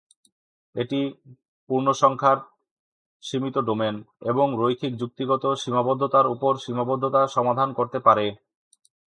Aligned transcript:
এটি 0.75 0.99
পূর্ণসংখ্যার 1.69 2.37
সীমিত 3.23 3.55
ডোমেন 3.67 3.95
এবং 4.21 4.47
রৈখিক 4.57 4.93
যুক্তিগত 4.97 5.43
সীমাবদ্ধতার 5.61 6.25
উপর 6.27 6.51
সীমাবদ্ধতা 6.57 7.21
সমাধান 7.27 7.69
করতে 7.73 7.99
পারে। 7.99 8.25